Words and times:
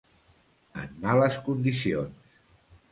En 0.83 0.97
males 1.03 1.39
condicions. 1.51 2.35